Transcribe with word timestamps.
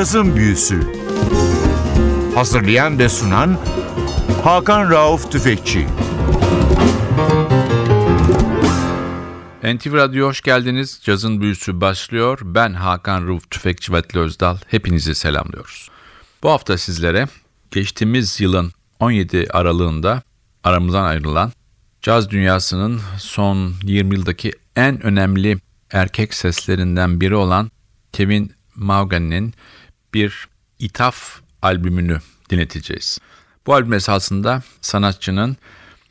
Cazın 0.00 0.36
Büyüsü 0.36 0.80
Hazırlayan 2.34 2.98
ve 2.98 3.08
sunan 3.08 3.58
Hakan 4.44 4.90
Rauf 4.90 5.32
Tüfekçi 5.32 5.86
NTV 9.64 9.94
Radyo 9.94 10.26
hoş 10.28 10.40
geldiniz. 10.40 11.00
Cazın 11.04 11.40
Büyüsü 11.40 11.80
başlıyor. 11.80 12.38
Ben 12.42 12.74
Hakan 12.74 13.28
Rauf 13.28 13.50
Tüfekçi 13.50 13.92
Vatli 13.92 14.20
Özdal. 14.20 14.56
Hepinizi 14.66 15.14
selamlıyoruz. 15.14 15.88
Bu 16.42 16.50
hafta 16.50 16.78
sizlere 16.78 17.28
geçtiğimiz 17.70 18.40
yılın 18.40 18.72
17 19.00 19.46
aralığında 19.50 20.22
aramızdan 20.64 21.04
ayrılan 21.04 21.52
caz 22.02 22.30
dünyasının 22.30 23.00
son 23.18 23.74
20 23.82 24.14
yıldaki 24.14 24.52
en 24.76 25.02
önemli 25.02 25.58
erkek 25.90 26.34
seslerinden 26.34 27.20
biri 27.20 27.34
olan 27.34 27.70
Kevin 28.12 28.52
Maugani'nin 28.80 29.54
bir 30.14 30.48
ithaf 30.78 31.40
albümünü 31.62 32.20
dinleteceğiz. 32.50 33.18
Bu 33.66 33.74
albüm 33.74 33.92
esasında 33.92 34.62
sanatçının 34.80 35.56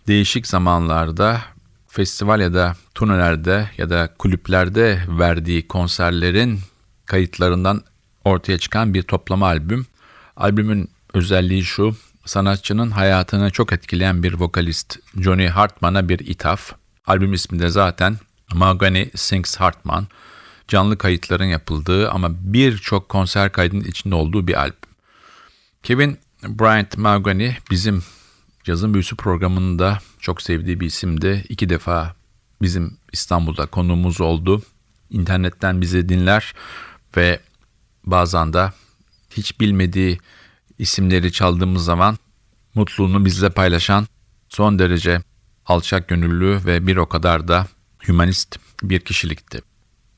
değişik 0.07 0.47
zamanlarda 0.47 1.41
festival 1.87 2.39
ya 2.39 2.53
da 2.53 2.75
turnelerde 2.95 3.69
ya 3.77 3.89
da 3.89 4.09
kulüplerde 4.19 5.01
verdiği 5.07 5.67
konserlerin 5.67 6.59
kayıtlarından 7.05 7.83
ortaya 8.25 8.57
çıkan 8.57 8.93
bir 8.93 9.03
toplama 9.03 9.47
albüm. 9.47 9.85
Albümün 10.37 10.89
özelliği 11.13 11.63
şu, 11.63 11.95
sanatçının 12.25 12.91
hayatını 12.91 13.51
çok 13.51 13.73
etkileyen 13.73 14.23
bir 14.23 14.33
vokalist 14.33 14.99
Johnny 15.17 15.47
Hartman'a 15.47 16.09
bir 16.09 16.19
ithaf. 16.19 16.71
Albüm 17.07 17.33
ismi 17.33 17.59
de 17.59 17.69
zaten 17.69 18.17
Mahogany 18.53 19.05
Sings 19.15 19.55
Hartman. 19.55 20.07
Canlı 20.69 20.97
kayıtların 20.97 21.45
yapıldığı 21.45 22.09
ama 22.09 22.29
birçok 22.31 23.09
konser 23.09 23.51
kaydının 23.51 23.83
içinde 23.83 24.15
olduğu 24.15 24.47
bir 24.47 24.59
albüm. 24.59 24.89
Kevin 25.83 26.17
Bryant 26.43 26.97
Mahogany 26.97 27.51
bizim 27.71 28.03
Cazın 28.63 28.93
Büyüsü 28.93 29.15
programında 29.15 29.99
çok 30.19 30.41
sevdiği 30.41 30.79
bir 30.79 30.85
isimdi. 30.85 31.45
İki 31.49 31.69
defa 31.69 32.15
bizim 32.61 32.97
İstanbul'da 33.11 33.65
konuğumuz 33.65 34.21
oldu. 34.21 34.61
İnternetten 35.09 35.81
bizi 35.81 36.09
dinler 36.09 36.53
ve 37.17 37.39
bazen 38.05 38.53
de 38.53 38.71
hiç 39.29 39.59
bilmediği 39.59 40.19
isimleri 40.79 41.31
çaldığımız 41.31 41.85
zaman 41.85 42.17
mutluluğunu 42.75 43.25
bizle 43.25 43.49
paylaşan 43.49 44.07
son 44.49 44.79
derece 44.79 45.21
alçak 45.65 46.07
gönüllü 46.07 46.61
ve 46.65 46.87
bir 46.87 46.97
o 46.97 47.05
kadar 47.05 47.47
da 47.47 47.67
hümanist 48.07 48.59
bir 48.83 48.99
kişilikti. 48.99 49.68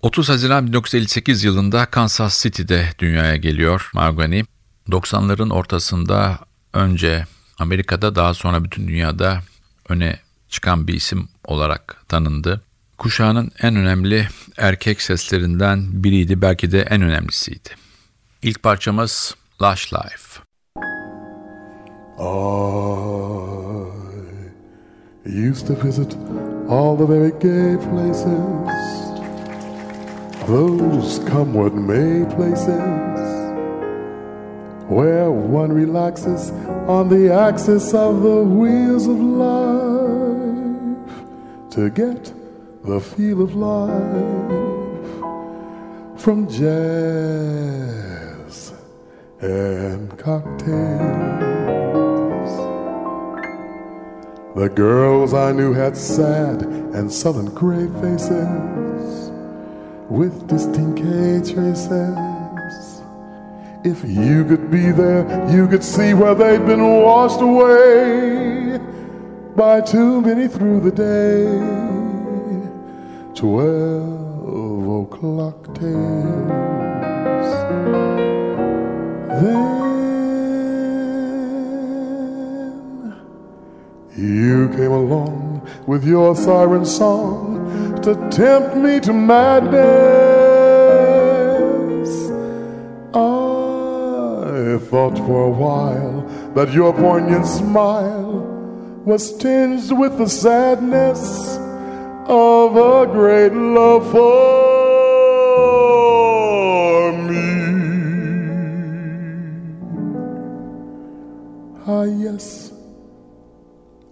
30 0.02 0.30
Haziran 0.30 0.67
1958 0.67 1.44
yılında 1.44 1.85
Kansas 1.85 2.44
City'de 2.44 2.85
dünyaya 2.99 3.35
geliyor 3.35 3.89
Margani. 3.94 4.43
90'ların 4.89 5.53
ortasında 5.53 6.39
önce 6.73 7.25
Amerika'da 7.58 8.16
daha 8.16 8.33
sonra 8.33 8.63
bütün 8.63 8.88
dünyada 8.88 9.41
öne 9.89 10.19
çıkan 10.49 10.88
bir 10.88 10.93
isim 10.93 11.30
olarak 11.45 12.03
tanındı. 12.08 12.61
Kuşağının 12.97 13.52
en 13.61 13.75
önemli 13.75 14.27
erkek 14.58 15.02
seslerinden 15.02 16.03
biriydi, 16.03 16.41
belki 16.41 16.71
de 16.71 16.81
en 16.81 17.02
önemlisiydi. 17.02 17.69
İlk 18.41 18.63
parçamız 18.63 19.36
Lush 19.61 19.93
Life. 19.93 20.41
I 25.25 25.49
used 25.49 25.67
to 25.67 25.88
visit 25.88 26.17
all 26.69 26.97
the 26.97 27.09
very 27.09 27.30
gay 27.30 27.77
places, 27.77 29.00
those 30.47 31.20
come 31.27 31.54
what 31.54 31.73
may 31.73 32.26
places, 32.36 32.67
where 34.89 35.30
one 35.32 35.71
relaxes 35.71 36.52
on 36.88 37.10
the 37.10 37.32
axis 37.33 37.93
of 37.93 38.21
the 38.21 38.43
wheels 38.43 39.08
of 39.08 39.20
life 39.20 40.11
to 41.71 41.89
get 41.89 42.33
the 42.83 42.99
feel 42.99 43.42
of 43.42 43.55
life 43.55 43.92
from 46.20 46.49
jazz 46.49 46.71
and 49.42 50.17
cocktails. 50.17 50.71
The 54.55 54.70
girls 54.70 55.33
I 55.33 55.52
knew 55.52 55.73
had 55.73 55.95
sad 55.95 56.64
and 56.64 57.11
sullen 57.11 57.54
gray 57.54 57.88
faces 58.02 58.90
with 60.11 60.45
distinct 60.45 60.99
traces. 60.99 63.02
If 63.86 64.04
you 64.04 64.44
could 64.44 64.70
be 64.70 64.92
there, 64.92 65.26
you 65.49 65.70
could 65.70 65.83
see 65.83 66.14
where 66.14 66.36
they'd 66.36 66.66
been 66.66 66.83
washed 66.83 67.39
away 67.39 68.77
by 69.55 69.80
too 69.80 70.20
many 70.21 70.50
through 70.50 70.82
the 70.82 70.92
day. 70.92 71.45
Twelve 73.33 75.04
o'clock 75.04 75.73
tales. 75.76 76.50
Then 79.42 79.71
you 84.17 84.67
came 84.76 84.92
along 84.92 85.61
with 85.88 86.04
your 86.04 86.36
siren 86.36 86.83
song 86.86 87.51
to 88.04 88.16
tempt 88.32 88.76
me 88.76 89.00
to 89.00 89.14
madness. 89.14 89.82
I 93.14 94.78
thought 94.89 95.17
for 95.17 95.45
a 95.45 95.50
while 95.50 96.22
that 96.56 96.73
your 96.73 96.94
poignant 96.94 97.45
smile 97.45 98.42
was 99.06 99.38
tinged 99.38 99.92
with 99.92 100.17
the 100.17 100.28
sadness 100.28 101.58
of 102.28 102.76
a 102.76 103.06
great 103.12 103.54
love 103.54 104.12
for 104.12 104.32
me. 107.30 107.52
Ah, 111.88 112.04
yes, 112.04 112.72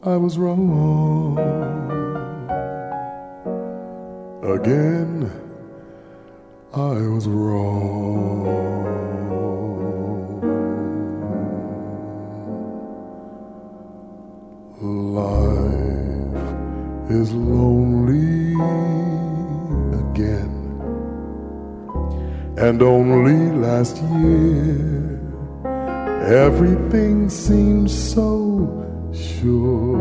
I 0.03 0.15
was 0.15 0.37
wrong. 0.37 1.98
Again, 4.49 5.29
I 6.73 6.95
was 7.13 7.27
wrong. 7.27 8.47
Life 15.13 16.41
is 17.11 17.31
lonely 17.31 18.55
again. 20.03 20.51
And 22.57 22.81
only 22.81 23.51
last 23.55 23.97
year, 24.01 25.21
everything 26.25 27.29
seemed 27.29 27.91
so 27.91 28.65
sure. 29.13 29.97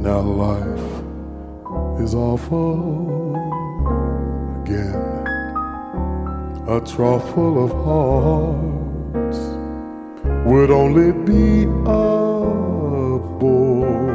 Now 0.00 0.22
life 0.22 0.99
is 2.00 2.14
awful 2.14 3.34
again. 4.62 4.94
A 6.66 6.80
trough 6.80 7.34
full 7.34 7.56
of 7.64 7.70
hearts 7.88 9.40
would 10.46 10.70
only 10.70 11.12
be 11.12 11.64
a 11.64 13.18
bore. 13.40 14.10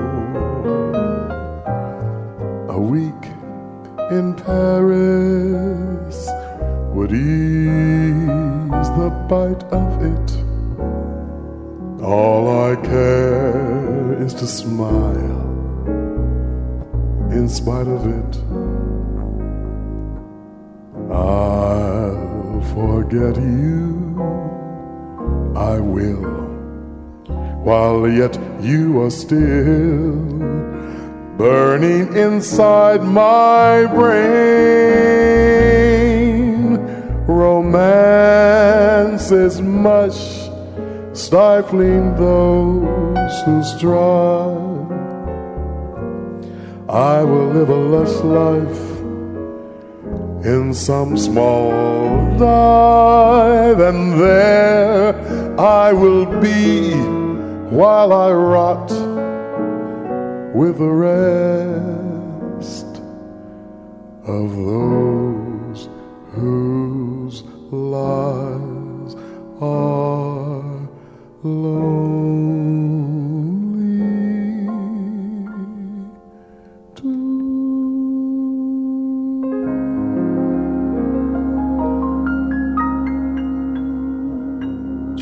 A 2.69 2.79
week 2.79 3.23
in 4.17 4.33
Paris 4.33 6.17
would 6.95 7.11
ease 7.11 8.89
the 8.99 9.09
bite 9.29 9.63
of 9.81 9.89
it. 10.11 10.29
All 12.03 12.43
I 12.71 12.75
care 12.77 14.13
is 14.23 14.33
to 14.35 14.47
smile 14.47 15.34
in 17.35 17.49
spite 17.49 17.87
of 17.87 18.07
it. 18.07 18.37
I'll 21.11 22.61
forget 22.73 23.35
you, 23.35 24.15
I 25.55 25.79
will, 25.79 26.23
while 27.67 28.07
yet 28.07 28.39
you 28.61 29.01
are 29.01 29.11
still 29.11 30.15
burning 31.37 32.15
inside 32.15 33.03
my 33.03 33.85
brain. 33.85 34.15
Romance 37.27 39.31
is 39.31 39.59
mush, 39.61 40.49
stifling 41.11 42.15
those 42.15 43.41
who 43.43 43.61
strive. 43.63 44.74
I 46.95 47.23
will 47.25 47.47
live 47.49 47.67
a 47.67 47.75
lush 47.75 48.23
life 48.23 49.01
in 50.45 50.73
some 50.73 51.17
small 51.17 51.69
dive, 52.37 53.81
and 53.81 54.13
there 54.17 55.59
I 55.59 55.91
will 55.91 56.25
be 56.39 56.93
while 57.75 58.13
I 58.13 58.31
rot 58.31 58.89
with 60.55 60.77
the 60.77 60.93
rest 61.09 62.85
of 64.25 64.55
those 64.55 65.89
whose 66.31 67.43
lives 67.73 69.15
are 69.59 70.87
lonely 71.43 73.04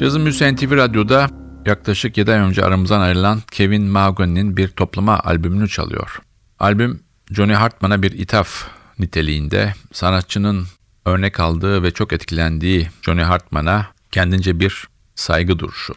Cazın 0.04 0.22
Müziği 0.22 0.56
NTV 0.56 0.72
Radyo'da 0.72 1.30
yaklaşık 1.66 2.18
7 2.18 2.32
ay 2.32 2.40
önce 2.40 2.66
aramızdan 2.66 3.00
ayrılan 3.00 3.42
Kevin 3.52 3.84
Mahoney'nin 3.84 4.58
bir 4.58 4.68
toplama 4.68 5.20
albümünü 5.20 5.70
çalıyor. 5.70 6.20
Albüm 6.60 7.04
Johnny 7.32 7.54
Hartman'a 7.54 8.02
bir 8.02 8.12
ithaf 8.12 8.68
niteliğinde 9.00 9.74
sanatçının 9.94 10.66
örnek 11.06 11.40
aldığı 11.40 11.84
ve 11.84 11.92
çok 11.92 12.14
etkilendiği 12.14 12.90
Johnny 13.02 13.22
Hartman'a 13.22 13.88
kendince 14.12 14.60
bir 14.60 14.88
saygı 15.16 15.60
duruşu. 15.60 15.94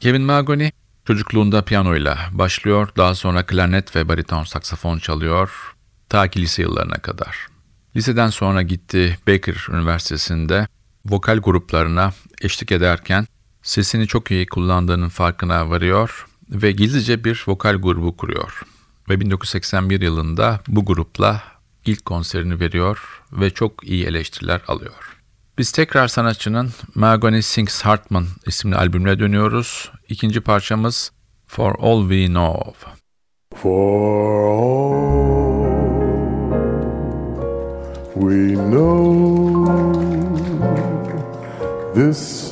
Kevin 0.00 0.22
Mahoney 0.22 0.70
çocukluğunda 1.06 1.62
piyanoyla 1.62 2.18
başlıyor, 2.32 2.88
daha 2.96 3.14
sonra 3.14 3.46
klarnet 3.46 3.96
ve 3.96 4.08
bariton 4.08 4.44
saksafon 4.44 4.98
çalıyor 4.98 5.74
ta 6.08 6.28
ki 6.28 6.42
lise 6.42 6.62
yıllarına 6.62 6.98
kadar. 6.98 7.46
Liseden 7.96 8.28
sonra 8.30 8.62
gitti 8.62 9.18
Baker 9.28 9.66
Üniversitesi'nde 9.70 10.66
vokal 11.06 11.38
gruplarına 11.38 12.12
eşlik 12.42 12.72
ederken 12.72 13.26
sesini 13.68 14.06
çok 14.06 14.30
iyi 14.30 14.46
kullandığının 14.46 15.08
farkına 15.08 15.70
varıyor 15.70 16.26
ve 16.50 16.72
gizlice 16.72 17.24
bir 17.24 17.44
vokal 17.46 17.74
grubu 17.74 18.16
kuruyor. 18.16 18.62
Ve 19.08 19.20
1981 19.20 20.00
yılında 20.00 20.60
bu 20.68 20.84
grupla 20.84 21.42
ilk 21.86 22.04
konserini 22.04 22.60
veriyor 22.60 23.22
ve 23.32 23.50
çok 23.50 23.88
iyi 23.88 24.04
eleştiriler 24.06 24.60
alıyor. 24.68 25.16
Biz 25.58 25.72
tekrar 25.72 26.08
sanatçının 26.08 26.70
Mahogany 26.94 27.42
Sings 27.42 27.82
Hartman 27.82 28.26
isimli 28.46 28.76
albümüne 28.76 29.18
dönüyoruz. 29.18 29.90
İkinci 30.08 30.40
parçamız 30.40 31.12
For 31.46 31.74
All 31.78 32.00
We 32.08 32.26
Know. 32.26 32.72
For 33.54 34.42
all 34.44 35.18
we 38.14 38.54
know, 38.54 39.92
this 41.94 42.47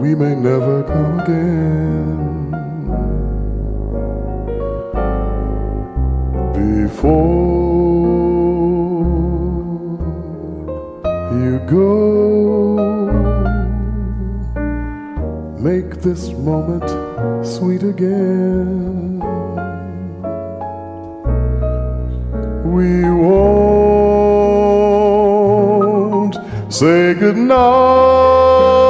we 0.00 0.14
may 0.14 0.34
never 0.34 0.82
come 0.84 1.20
again. 1.20 2.50
Before 6.54 7.20
you 11.42 11.58
go, 11.68 11.86
make 15.58 16.00
this 16.00 16.32
moment 16.32 16.88
sweet 17.44 17.82
again. 17.82 19.20
We 22.64 23.02
won't 23.04 23.94
say 26.72 27.12
goodnight 27.12 28.89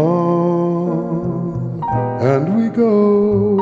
and 2.22 2.56
we 2.56 2.70
go 2.70 3.56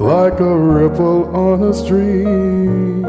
like 0.00 0.40
a 0.40 0.56
ripple 0.58 1.26
on 1.32 1.62
a 1.62 1.72
stream. 1.72 3.04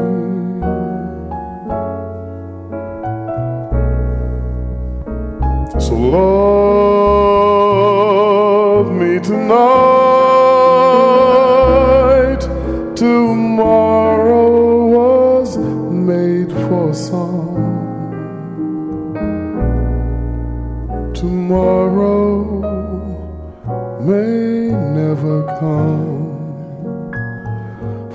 So 5.80 5.94
love 5.96 7.32
me 8.92 9.18
tonight. 9.18 9.77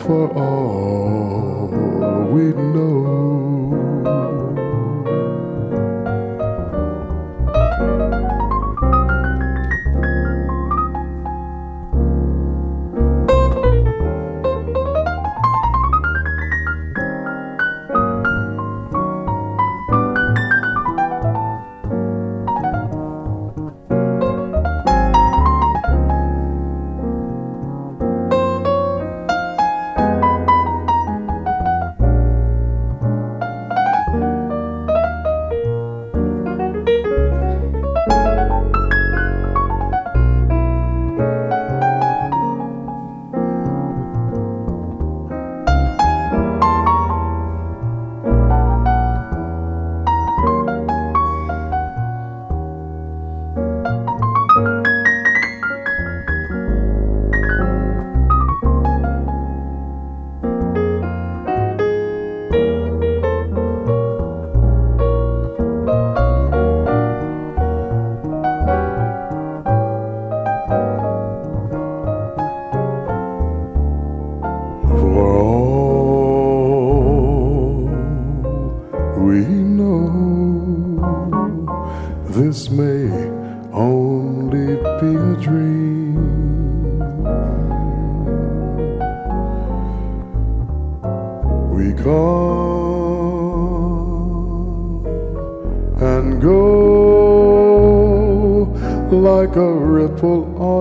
For 0.03 0.31
all 0.33 1.67
we 2.31 2.53
know. 2.53 3.22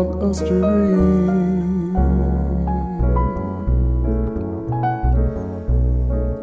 Ripple 0.03 0.23
on 0.23 0.31
a 0.31 0.35
stream. 0.35 1.95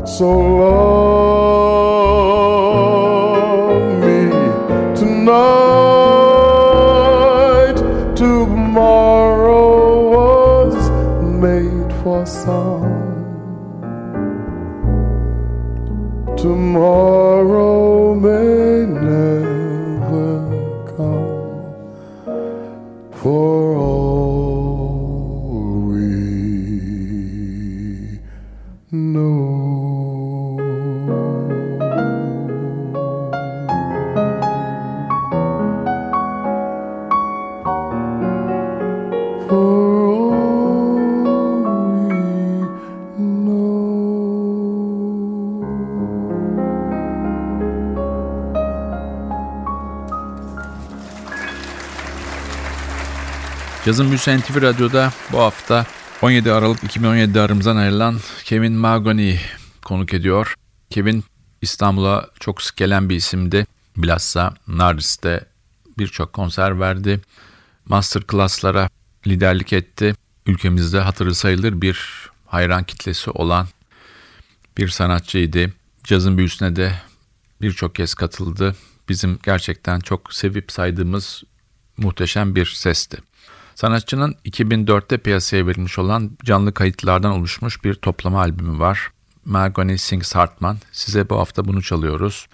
So 0.05 0.29
love 0.59 1.98
Cazın 53.89 54.07
Büyüsü 54.07 54.37
NTV 54.37 54.61
Radyo'da 54.61 55.13
bu 55.31 55.39
hafta 55.39 55.85
17 56.21 56.51
Aralık 56.51 56.83
2017'de 56.83 57.41
aramızdan 57.41 57.75
ayrılan 57.75 58.19
Kevin 58.43 58.73
Mahoney 58.73 59.39
konuk 59.85 60.13
ediyor. 60.13 60.55
Kevin 60.89 61.23
İstanbul'a 61.61 62.29
çok 62.39 62.61
sık 62.61 62.77
gelen 62.77 63.09
bir 63.09 63.15
isimdi. 63.15 63.65
Bilhassa 63.97 64.53
Nardis'te 64.67 65.45
birçok 65.97 66.33
konser 66.33 66.79
verdi. 66.79 67.21
Master 67.85 68.23
class'lara 68.31 68.89
liderlik 69.27 69.73
etti. 69.73 70.15
Ülkemizde 70.45 70.99
hatırı 70.99 71.35
sayılır 71.35 71.81
bir 71.81 72.29
hayran 72.45 72.83
kitlesi 72.83 73.31
olan 73.31 73.67
bir 74.77 74.87
sanatçıydı. 74.87 75.73
Cazın 76.03 76.37
büyüsüne 76.37 76.75
de 76.75 76.93
birçok 77.61 77.95
kez 77.95 78.13
katıldı. 78.13 78.75
Bizim 79.09 79.39
gerçekten 79.43 79.99
çok 79.99 80.33
sevip 80.33 80.71
saydığımız 80.71 81.43
muhteşem 81.97 82.55
bir 82.55 82.65
sesti. 82.65 83.28
Sanatçının 83.79 84.35
2004'te 84.45 85.17
piyasaya 85.17 85.67
verilmiş 85.67 85.99
olan 85.99 86.31
canlı 86.43 86.73
kayıtlardan 86.73 87.31
oluşmuş 87.31 87.83
bir 87.83 87.93
toplama 87.93 88.39
albümü 88.39 88.79
var. 88.79 89.09
Mahogany 89.45 89.97
Sings 89.97 90.35
Hartman. 90.35 90.77
Size 90.91 91.29
bu 91.29 91.39
hafta 91.39 91.65
bunu 91.65 91.81
çalıyoruz. 91.81 92.47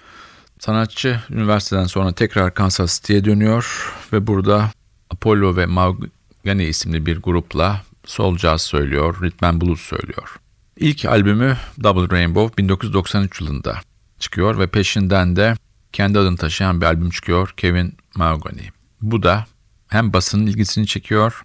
Sanatçı 0.60 1.20
üniversiteden 1.29 1.86
sonra 1.86 2.12
tekrar 2.12 2.53
Kansas 2.53 3.01
City'ye 3.01 3.25
dönüyor 3.25 3.94
ve 4.13 4.27
burada 4.27 4.72
Apollo 5.10 5.55
ve 5.55 5.65
Mahogany 5.65 6.70
isimli 6.70 7.05
bir 7.05 7.17
grupla 7.17 7.82
soul 8.05 8.38
jazz 8.38 8.62
söylüyor, 8.62 9.32
and 9.41 9.62
blues 9.62 9.82
söylüyor. 9.82 10.36
İlk 10.77 11.05
albümü 11.05 11.58
Double 11.84 12.15
Rainbow 12.17 12.58
1993 12.58 13.41
yılında 13.41 13.82
çıkıyor 14.20 14.60
ve 14.60 14.67
peşinden 14.67 15.36
de 15.36 15.55
kendi 15.94 16.20
adını 16.20 16.38
taşıyan 16.38 16.82
bir 16.82 16.86
albüm 16.86 17.10
çıkıyor 17.10 17.53
Kevin 17.58 17.98
Mahogany. 18.15 18.67
Bu 19.01 19.24
da 19.24 19.46
hem 19.88 20.13
basının 20.13 20.48
ilgisini 20.48 20.88
çekiyor 20.88 21.44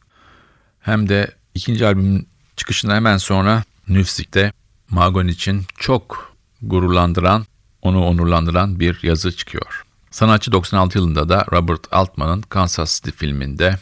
hem 0.81 1.09
de 1.09 1.35
ikinci 1.55 1.87
albümün 1.87 2.29
çıkışından 2.57 2.95
hemen 2.95 3.17
sonra 3.17 3.63
Newsweek'te 3.89 4.53
Magon 4.91 5.29
için 5.29 5.65
çok 5.77 6.35
gururlandıran, 6.63 7.47
onu 7.83 8.05
onurlandıran 8.05 8.81
bir 8.81 9.03
yazı 9.03 9.37
çıkıyor. 9.37 9.85
Sanatçı 10.11 10.53
96 10.53 10.99
yılında 10.99 11.29
da 11.29 11.47
Robert 11.53 11.93
Altman'ın 11.93 12.41
Kansas 12.43 12.97
City 12.97 13.11
filminde 13.11 13.79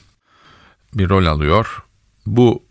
bir 0.94 1.08
rol 1.08 1.26
alıyor. 1.26 1.82
Bu 2.26 2.64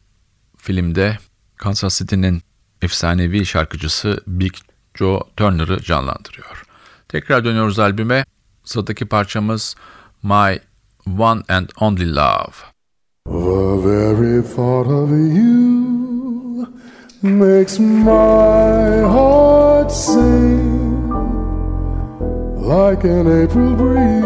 filmde 0.58 1.18
Kansas 1.56 2.00
City'nin 2.00 2.42
efsanevi 2.82 3.46
şarkıcısı 3.46 4.24
Big 4.28 4.54
Joe 4.96 5.30
Turner'ı 5.38 5.82
canlandırıyor. 5.84 6.64
Tekrar 7.08 7.46
dönüyoruz 7.46 7.80
albüme. 7.80 8.26
Sıradaki 8.64 9.06
parçamız 9.06 9.76
My 10.24 10.60
One 11.16 11.44
and 11.48 11.72
Only 11.80 12.06
Love. 12.06 12.66
The 13.26 13.80
very 13.82 14.42
thought 14.42 14.88
of 14.88 15.10
you 15.12 16.74
makes 17.22 17.80
my 17.80 19.02
heart 19.02 19.92
sing 19.92 21.10
like 22.58 23.06
an 23.06 23.44
April 23.44 23.74
breeze 23.76 24.18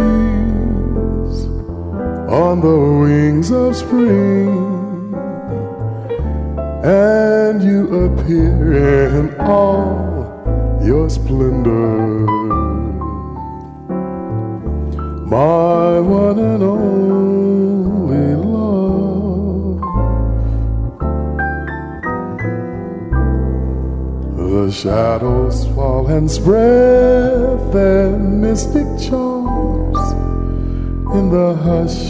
on 2.27 2.61
the 2.61 2.79
wings 3.01 3.51
of 3.51 3.75
spring. 3.75 5.13
And 6.83 7.61
you 7.61 7.81
appear 8.05 9.07
in 9.19 9.35
all 9.39 10.79
your 10.83 11.09
splendor 11.09 12.60
my 15.31 15.97
one 15.97 16.39
and 16.39 16.61
only 16.61 18.35
love. 18.53 19.79
The 24.35 24.69
shadows 24.73 25.67
fall 25.73 26.07
and 26.07 26.29
spread 26.29 27.71
their 27.71 28.09
mystic 28.19 28.87
charms 29.07 30.03
in 31.15 31.29
the 31.29 31.55
hush 31.63 32.01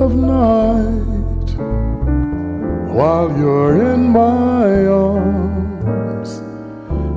of 0.00 0.16
night 0.16 1.48
while 2.96 3.28
you're 3.36 3.92
in 3.92 4.08
my 4.08 4.86
arms. 4.86 6.30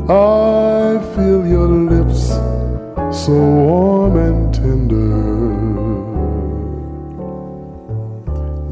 I 0.10 1.00
feel 1.16 1.48
your 1.48 1.70
lips 1.94 2.28
so 3.26 3.32
warm 3.32 4.18
and 4.18 4.49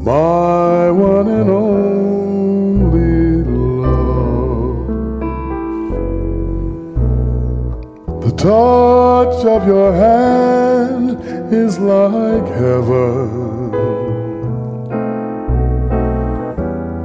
My 0.08 0.90
one 0.90 1.28
and 1.28 1.50
only 1.50 3.02
love. 3.84 4.86
The 8.22 8.30
touch 8.30 9.44
of 9.44 9.66
your 9.66 9.92
hand 9.92 11.20
is 11.52 11.78
like 11.78 12.46
heaven. 12.64 13.74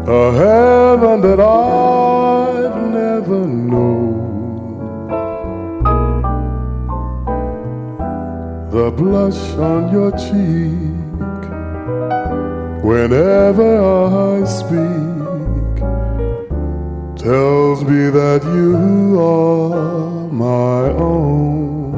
A 0.08 0.32
heaven 0.44 1.20
that 1.28 1.42
I've 1.42 2.78
never 3.02 3.40
known. 3.46 4.14
the 8.72 8.90
blush 8.90 9.44
on 9.58 9.92
your 9.92 10.12
cheek 10.18 10.94
whenever 12.84 13.80
I 13.80 14.44
speak 14.44 15.14
tells 17.18 17.82
me 17.86 18.10
that 18.10 18.44
you 18.44 19.18
are 19.22 20.28
my 20.28 20.90
own. 20.92 21.94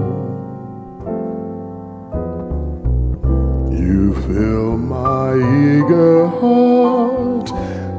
You 3.71 4.13
fill 4.13 4.77
my 4.77 5.33
eager 5.33 6.27
heart 6.27 7.49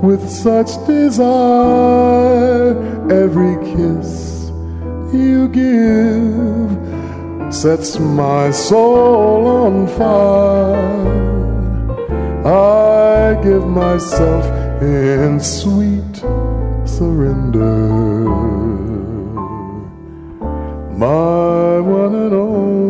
with 0.05 0.31
such 0.31 0.71
desire. 0.87 2.77
Every 3.11 3.57
kiss 3.75 4.53
you 5.13 5.49
give 5.49 6.71
sets 7.53 7.99
my 7.99 8.53
soul 8.53 9.47
on 9.49 9.89
fire. 9.89 11.36
I 12.47 13.35
give 13.43 13.67
myself 13.67 14.45
in 14.81 15.41
sweet 15.41 16.15
surrender. 16.87 17.89
My 20.97 21.81
one 21.81 22.15
and 22.15 22.33
only 22.33 22.86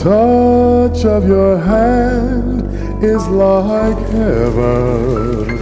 touch 0.00 1.04
of 1.04 1.28
your 1.28 1.58
hand 1.58 2.62
is 3.04 3.26
like 3.28 3.98
heaven. 4.08 5.58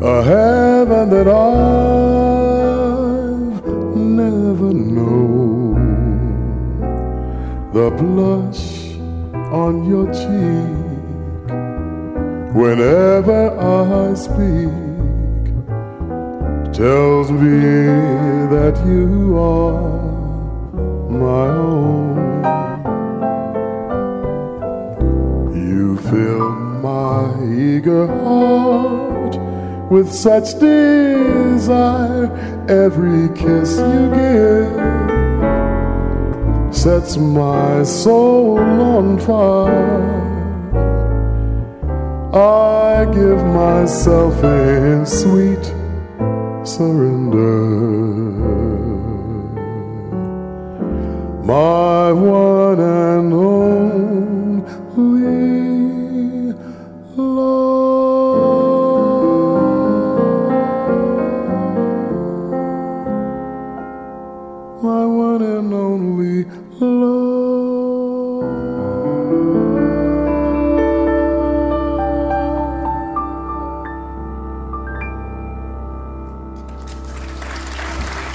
A 0.00 0.22
heaven 0.22 1.10
that 1.10 1.26
I've 1.26 1.66
never 3.96 4.72
known. 4.72 5.74
The 7.72 7.90
blush 7.90 8.94
on 9.62 9.84
your 9.90 10.06
cheek 10.12 10.82
whenever 12.54 13.50
I 13.58 14.14
speak 14.14 14.70
tells 16.72 17.32
me 17.32 17.58
that 18.54 18.80
you 18.86 19.36
are 19.36 20.11
my 21.22 21.46
own. 21.70 22.16
You 25.54 25.96
fill 25.98 26.50
my 26.88 27.22
eager 27.44 28.06
heart 28.08 29.34
with 29.90 30.12
such 30.12 30.58
desire. 30.58 32.28
Every 32.68 33.28
kiss 33.40 33.70
you 33.76 34.02
give 34.18 34.92
sets 36.74 37.16
my 37.16 37.84
soul 37.84 38.58
on 38.94 39.18
fire. 39.20 40.22
I 42.34 43.04
give 43.18 43.42
myself 43.44 44.42
in 44.42 45.06
sweet 45.06 45.64
surrender. 46.66 48.51
My 51.44 52.12
one 52.12 52.78
and 52.78 53.34
only 53.34 54.62
love. 57.16 58.42
My 64.82 65.04
one 65.06 65.42
and 65.42 65.72
only 65.72 66.46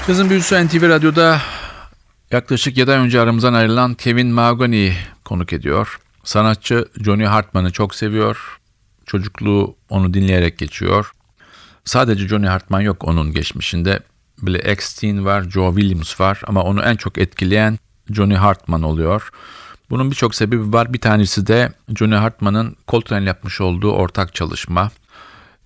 Cazın 0.06 0.30
büyüsü 0.30 0.66
NTV 0.66 0.88
Radyo'da 0.88 1.40
yaklaşık 2.30 2.76
7 2.76 2.92
ay 2.92 2.98
önce 2.98 3.20
aramızdan 3.20 3.54
ayrılan 3.54 3.94
Kevin 3.94 4.28
Mahogany 4.28 4.92
konuk 5.24 5.52
ediyor. 5.52 6.00
Sanatçı 6.24 6.88
Johnny 7.04 7.24
Hartman'ı 7.24 7.70
çok 7.70 7.94
seviyor. 7.94 8.58
Çocukluğu 9.06 9.76
onu 9.88 10.14
dinleyerek 10.14 10.58
geçiyor. 10.58 11.12
Sadece 11.84 12.28
Johnny 12.28 12.46
Hartman 12.46 12.80
yok 12.80 13.04
onun 13.04 13.32
geçmişinde. 13.32 14.00
Billy 14.42 14.60
Eckstein 14.64 15.24
var, 15.24 15.42
Joe 15.42 15.74
Williams 15.74 16.20
var 16.20 16.40
ama 16.46 16.62
onu 16.62 16.82
en 16.82 16.96
çok 16.96 17.18
etkileyen 17.18 17.78
Johnny 18.10 18.34
Hartman 18.34 18.82
oluyor. 18.82 19.30
Bunun 19.90 20.10
birçok 20.10 20.34
sebebi 20.34 20.72
var. 20.72 20.92
Bir 20.92 21.00
tanesi 21.00 21.46
de 21.46 21.72
Johnny 21.96 22.14
Hartman'ın 22.14 22.76
Coltrane 22.88 23.24
yapmış 23.24 23.60
olduğu 23.60 23.92
ortak 23.92 24.34
çalışma. 24.34 24.90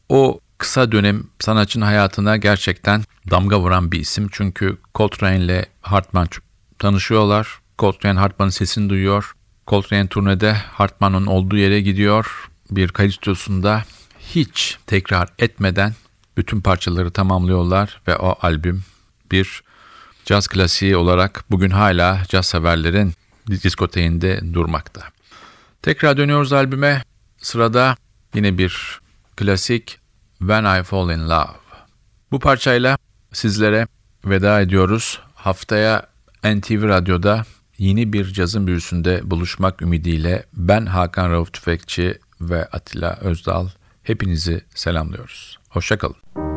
O 0.08 0.40
kısa 0.58 0.92
dönem 0.92 1.24
sanatçının 1.40 1.84
hayatına 1.84 2.36
gerçekten 2.36 3.04
damga 3.30 3.60
vuran 3.60 3.92
bir 3.92 4.00
isim. 4.00 4.28
Çünkü 4.32 4.76
Coltrane 4.94 5.44
ile 5.44 5.66
Hartman 5.80 6.26
tanışıyorlar. 6.82 7.58
Coltrane 7.78 8.18
Hartman'ın 8.18 8.50
sesini 8.50 8.90
duyuyor. 8.90 9.32
Coltrane 9.66 10.08
turnede 10.08 10.52
Hartman'ın 10.52 11.26
olduğu 11.26 11.56
yere 11.56 11.80
gidiyor. 11.80 12.50
Bir 12.70 12.88
kayıt 12.88 13.14
stüdyosunda 13.14 13.84
hiç 14.18 14.78
tekrar 14.86 15.28
etmeden 15.38 15.94
bütün 16.36 16.60
parçaları 16.60 17.10
tamamlıyorlar 17.10 18.00
ve 18.08 18.16
o 18.16 18.36
albüm 18.42 18.84
bir 19.30 19.62
caz 20.24 20.48
klasiği 20.48 20.96
olarak 20.96 21.44
bugün 21.50 21.70
hala 21.70 22.22
caz 22.28 22.46
severlerin 22.46 23.12
diskoteğinde 23.50 24.54
durmakta. 24.54 25.02
Tekrar 25.82 26.16
dönüyoruz 26.16 26.52
albüme. 26.52 27.04
Sırada 27.38 27.96
yine 28.34 28.58
bir 28.58 29.00
klasik 29.36 29.98
When 30.38 30.80
I 30.80 30.82
Fall 30.82 31.10
in 31.10 31.28
Love. 31.30 31.62
Bu 32.30 32.38
parçayla 32.38 32.98
sizlere 33.32 33.86
veda 34.24 34.60
ediyoruz. 34.60 35.20
Haftaya 35.34 36.11
NTV 36.44 36.88
Radyo'da 36.88 37.44
yeni 37.78 38.12
bir 38.12 38.32
cazın 38.32 38.66
büyüsünde 38.66 39.30
buluşmak 39.30 39.82
ümidiyle 39.82 40.46
ben 40.52 40.86
Hakan 40.86 41.30
Rauf 41.30 41.52
Tüfekçi 41.52 42.18
ve 42.40 42.66
Atilla 42.66 43.18
Özdal 43.20 43.68
hepinizi 44.02 44.64
selamlıyoruz. 44.74 45.58
Hoşçakalın. 45.68 46.51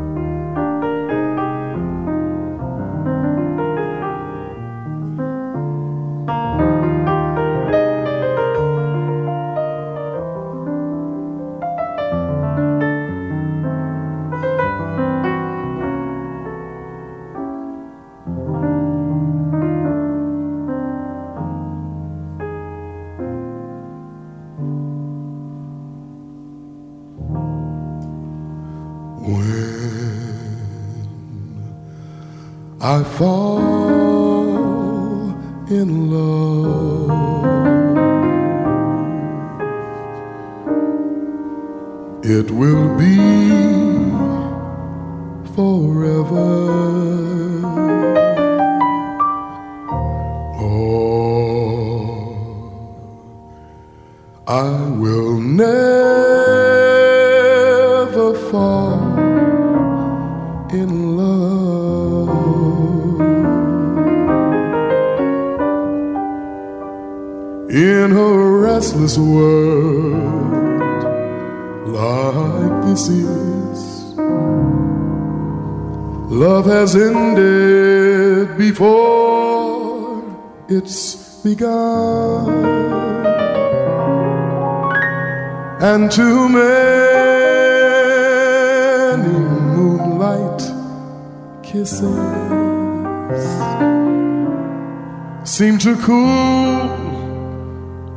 Fall 33.18 34.66
in 35.70 36.12
love. 36.12 37.12
It 42.24 42.50
will 42.52 42.98
be 42.98 43.16
forever. 45.56 46.52
Oh, 50.60 51.84
I 54.48 54.90
will 55.02 55.40
never 55.40 56.45
restless 69.06 69.18
world 69.20 71.04
like 71.94 72.86
this 72.86 73.08
is, 73.08 74.16
love 76.32 76.66
has 76.66 76.96
ended 76.96 78.58
before 78.58 80.24
it's 80.68 81.42
begun. 81.44 82.50
And 85.82 86.12
too 86.12 86.50
many 86.50 87.78
moonlight 89.78 90.62
kisses 91.62 92.10
seem 95.44 95.78
to 95.80 95.96
cool 95.98 97.05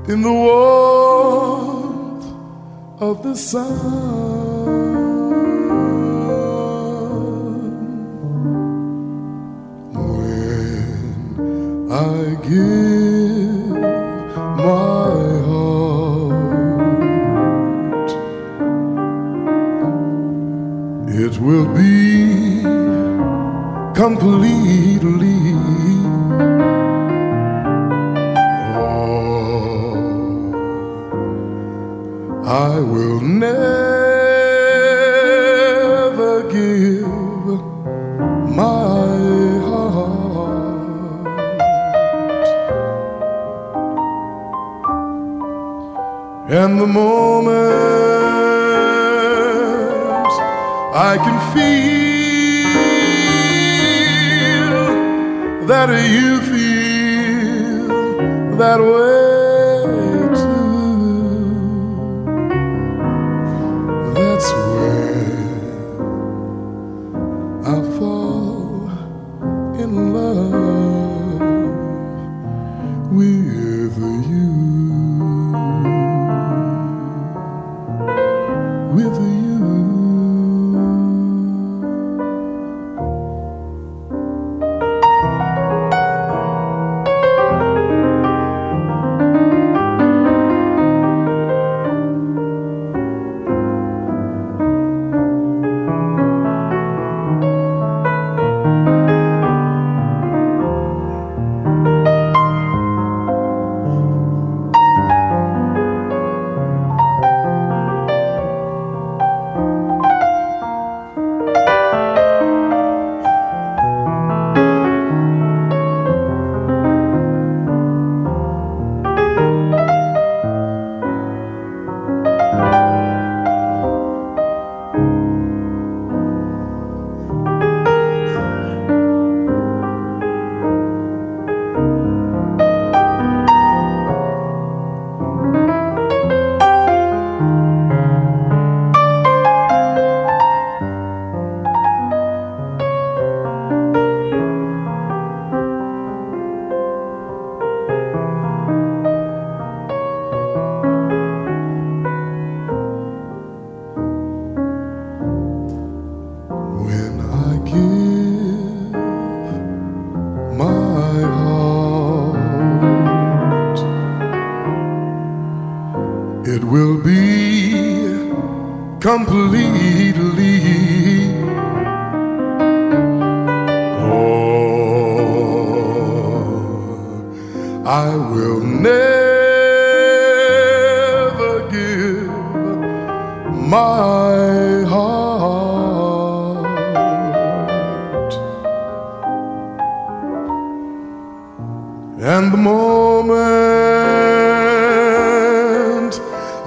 in 0.08 0.22
the 0.22 0.32
warmth 0.32 2.24
of 3.00 3.22
the 3.22 3.34
sun. 3.36 4.57
That 55.68 55.90
you 56.10 56.40
feel 56.50 57.88
that 58.56 58.80
way 58.80 59.27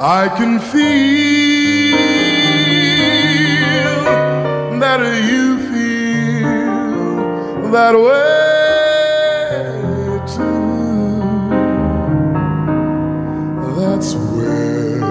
I 0.03 0.29
can 0.29 0.59
feel 0.59 1.95
that 4.79 4.99
you 5.29 5.59
feel 5.69 7.69
that 7.69 7.93
way 7.93 8.09
too. 10.33 11.51
That's 13.75 14.15
where 14.15 15.03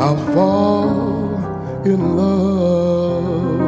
I'll 0.00 0.16
fall 0.32 1.44
in 1.84 2.16
love. 2.16 3.60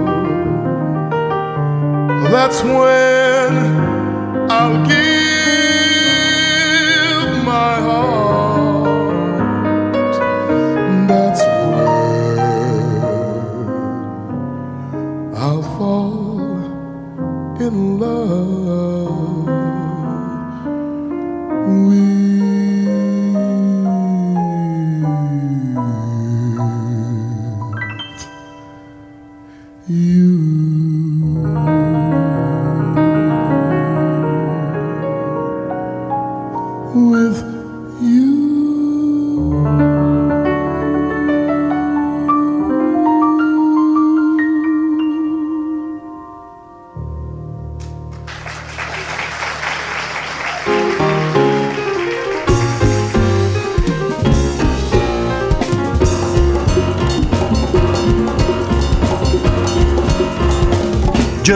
That's 2.33 2.62
when 2.62 3.26